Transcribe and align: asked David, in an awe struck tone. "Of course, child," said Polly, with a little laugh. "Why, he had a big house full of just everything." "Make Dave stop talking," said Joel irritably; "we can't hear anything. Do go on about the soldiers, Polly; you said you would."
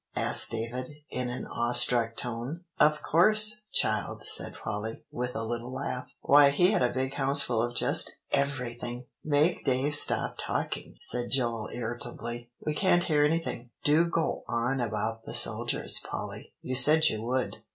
asked 0.15 0.49
David, 0.49 0.89
in 1.11 1.29
an 1.29 1.45
awe 1.45 1.73
struck 1.73 2.15
tone. 2.15 2.61
"Of 2.79 3.03
course, 3.03 3.61
child," 3.71 4.23
said 4.23 4.55
Polly, 4.55 5.03
with 5.11 5.35
a 5.35 5.43
little 5.43 5.71
laugh. 5.71 6.07
"Why, 6.21 6.49
he 6.49 6.71
had 6.71 6.81
a 6.81 6.89
big 6.89 7.13
house 7.13 7.43
full 7.43 7.61
of 7.61 7.75
just 7.75 8.17
everything." 8.31 9.05
"Make 9.23 9.63
Dave 9.63 9.93
stop 9.93 10.37
talking," 10.39 10.95
said 11.01 11.29
Joel 11.29 11.69
irritably; 11.71 12.49
"we 12.65 12.73
can't 12.73 13.03
hear 13.03 13.23
anything. 13.23 13.69
Do 13.83 14.09
go 14.09 14.43
on 14.47 14.81
about 14.81 15.25
the 15.25 15.35
soldiers, 15.35 15.99
Polly; 15.99 16.51
you 16.63 16.73
said 16.73 17.05
you 17.05 17.21
would." 17.21 17.57